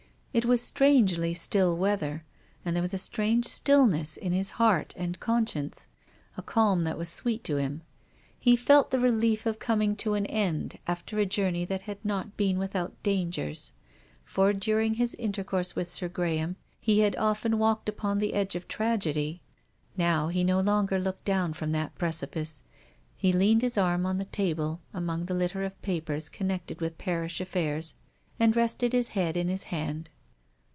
[0.33, 2.23] It was strangely still weather,
[2.63, 5.87] and there was a strange stillness in his heart and conscience,
[6.37, 7.81] a calm that was sweet to him.
[8.39, 12.37] He felt the relief of coming to an end after a journey that had not
[12.37, 13.73] been without dangers.
[14.23, 18.69] For, during his intercourse with Sir Graham, he had often walked upon the edge of
[18.69, 19.41] tragedy.
[19.97, 22.63] Now he no longer looked down from that precipice.
[23.17, 27.41] He leaned his arm on the table, among the litter of papers connected with parish
[27.41, 27.95] affairs,
[28.39, 30.09] and rested his head in his hand.